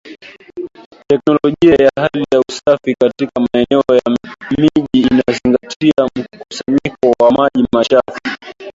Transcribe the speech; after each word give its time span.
Teknolojia 1.07 1.75
ya 1.83 1.89
hali 1.97 2.25
ya 2.33 2.39
usafi 2.49 2.95
katika 3.01 3.31
maeneo 3.53 3.83
ya 3.95 4.17
miji 4.57 5.07
inazingatia 5.11 6.09
mkusanyiko 6.15 7.13
wa 7.21 7.31
maji 7.31 7.67
machafu 7.73 8.17